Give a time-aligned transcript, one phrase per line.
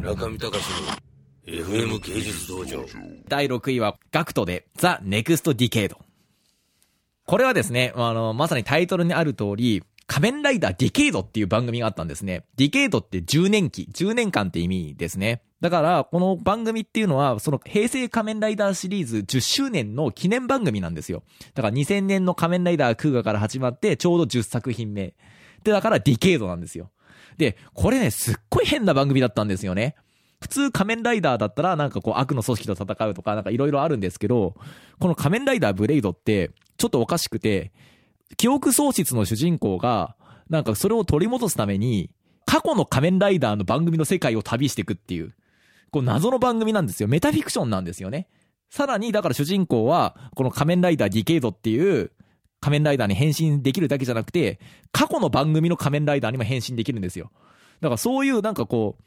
[0.00, 0.64] 村上隆
[1.46, 2.84] の FM 芸術道場。
[3.28, 5.98] 第6位は、ガクトで、ザ・ネクスト・ディケード。
[7.26, 12.46] これはですね、あの、まさにタイトルにある通り、仮面ライダーディケードっていう番組があったんですね。
[12.56, 15.42] ディケードって10年期、10年間って意味ですね。
[15.60, 21.22] だから、この番組っていうのは、その平成仮面ライダーシリーズ10周年の記念番組なんですよ。
[21.54, 25.14] だから2000年の仮面ライダークウガから始まって、ちょうど10作品目。
[25.62, 26.90] で、だからディケードなんですよ。
[27.40, 29.96] で、これね、すっごい変な番組だったんですよね。
[30.42, 34.54] 普通仮面ライダーだったらなんかこう悪の組織と戦うとかなんかいろいろあるんですけど、
[34.98, 37.72] この仮面ライダーディケイドってちょっとおかしくて、
[38.36, 40.16] 記憶喪失の主人公が、
[40.50, 42.10] なんかそれを取り戻すために、
[42.44, 45.34] 過去の仮面ライダーの番組の世界を旅していくっていう、
[45.90, 47.08] こう謎の番組なんですよ。
[47.08, 48.28] メタフィクションなんですよね。
[48.68, 52.12] さらに、だから主人公は、この仮面ライダーディケイドっていう
[52.60, 54.60] 仮面ライダーに変身できるだけじゃなくて、
[54.92, 57.30] 過去の番組の仮面ライダーにも変身できるんですよ。
[57.80, 59.02] だからそういうなんかこう、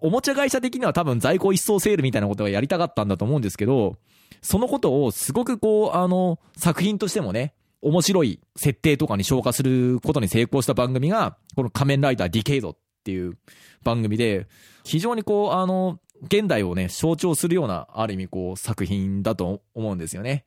[0.00, 3.96] おもちゃ会社的には多分在庫一掃セールみたいなことがやりたかったんだと思うんですけど、
[4.42, 13.38] そのことをすごくこう、あの、作品としてもね、面白い設定とかに消化することに成功した番組が、この仮面ライダーディケイドっていう
[13.82, 14.46] 番組で、
[14.84, 20.44] 非常にこう、あの、現代をね、象徴するような、ある意味こう、作品だと思うんですよね。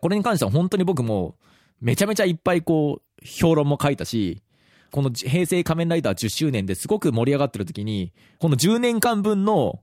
[0.00, 1.36] これに関しては本当に僕も、
[1.80, 4.42] めちゃめちゃいっぱいこう、評論も書いたし、
[4.90, 9.80] この平成仮面ライダー10周年ですごく盛り上がってる時に、この10年間分の、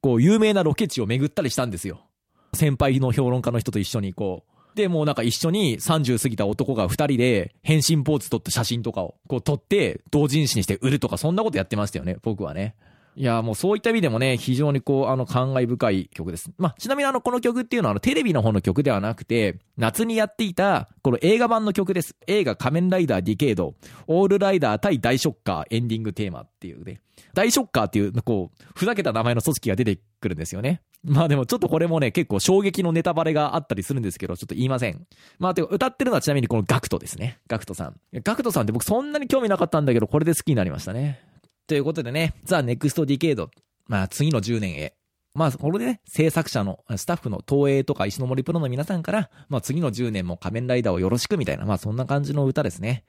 [0.00, 2.06] こう、有名なロケ地を巡ったりしたんですよ。
[2.54, 4.76] 先輩の評論家の人と一緒にこう。
[4.76, 12.74] で、もうなんか一緒に30過ぎた男が2人で変身ポーズ撮った写真とかをこう撮って同人誌にして売るとかそんなことやってましたよね、僕はね。
[13.16, 16.50] いや、もうそういった意味でもね、非常にこう、あの、感慨深い曲です。
[16.58, 22.16] まあ、ちなみにあの、この曲っていうのはあの、テレビの方の曲ではなくて、夏にやっていた、この映画版の曲です。
[22.26, 23.74] 映画仮面ライダーディケード、
[24.08, 27.00] オールライダー対大ショッカーエンディングテーマっていうね、
[27.34, 30.82] 大ショッカーっていう、こう、ふざけた名前の組織が出てくるんですよね。
[31.04, 35.06] まあでもちょっとこれもね、結構衝撃のネタバレがあったりするんですけど、ちょっと言いません。
[35.38, 37.38] まあ、てか歌ってるのはちなみにこのガクトですね。
[37.46, 37.96] ガクトさん。
[38.24, 41.33] ガクトさんって僕そんなに興味なかったんだけど、これで好きになりましたね。
[41.66, 43.50] ということでね、ザ・ネクスト・ディケード
[43.86, 44.94] まあ次の10年へ。
[45.34, 53.04] まあ、これでね、制作者の、スタッフの東映とか石森プロの皆さんから、まあ次の10年も仮面ライダーをよろしくみたいな、まあそんな感じの歌ですね。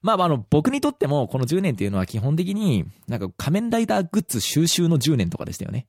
[0.00, 5.86] まあ、あの、僕にとっても、この10年っていうのは基本的に、なんか仮面ライダーグッズ収集の10年とかでしたよね。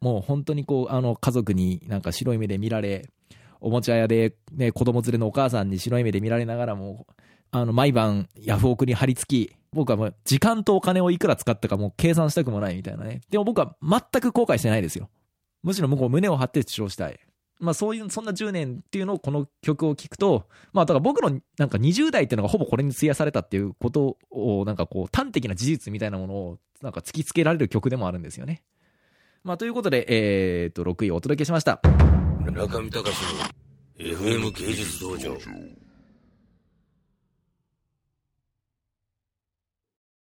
[0.00, 3.08] もう本当にこう、あの、家族になんか白い目で見られ、
[3.60, 7.06] おもちゃ屋で、ね、子供連れのお母さんに白い目で見られながらも、
[7.50, 13.20] あの、毎晩、ヤフオクに張り付き、僕はもう時間とお金をいくら使ったかもう計算したくもないみたいなね。
[13.30, 15.10] でも僕は全く後悔してないですよ。
[15.62, 17.18] むしろ向こう胸を張って主張したい。
[17.58, 28.62] まあそういう、そんな10年っていうのをこの曲を聴くと、まあだから僕のなんか20代っていうのがほぼこれに費やされたっていうことを、なんかこう端的な事実みたいなものをなんか突きつけられる曲でもあるんですよね。
[29.42, 31.80] まあということで、えー、っと、6位をお届けしました。
[32.44, 35.36] 中見隆の FM 芸術道場。